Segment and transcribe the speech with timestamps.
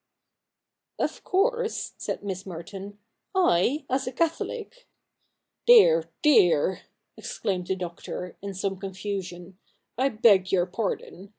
[0.99, 2.97] 'Of course,' said Miss Merton,'
[3.35, 4.87] I, as a Catholic
[5.67, 6.09] ''Dear!
[6.23, 6.79] dear!'
[7.17, 9.59] exclaimed the Doctor, in some con fusion,'
[9.99, 11.29] I beg your pardon.